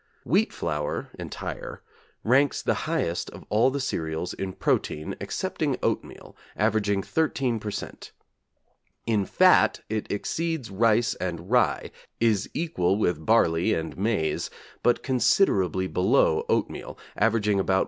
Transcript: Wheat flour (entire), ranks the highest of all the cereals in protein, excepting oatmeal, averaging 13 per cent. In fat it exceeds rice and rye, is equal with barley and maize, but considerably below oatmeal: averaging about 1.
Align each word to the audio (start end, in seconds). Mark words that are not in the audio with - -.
Wheat 0.25 0.51
flour 0.51 1.11
(entire), 1.19 1.83
ranks 2.23 2.63
the 2.63 2.73
highest 2.89 3.29
of 3.29 3.45
all 3.51 3.69
the 3.69 3.79
cereals 3.79 4.33
in 4.33 4.53
protein, 4.53 5.15
excepting 5.21 5.77
oatmeal, 5.83 6.35
averaging 6.57 7.03
13 7.03 7.59
per 7.59 7.69
cent. 7.69 8.11
In 9.05 9.25
fat 9.25 9.81
it 9.89 10.11
exceeds 10.11 10.71
rice 10.71 11.13
and 11.13 11.51
rye, 11.51 11.91
is 12.19 12.49
equal 12.55 12.97
with 12.97 13.23
barley 13.27 13.75
and 13.75 13.95
maize, 13.95 14.49
but 14.81 15.03
considerably 15.03 15.85
below 15.85 16.47
oatmeal: 16.49 16.97
averaging 17.15 17.59
about 17.59 17.75
1. 17.75 17.79